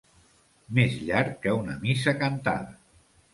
[0.79, 2.75] Més llarg que una missa cantada.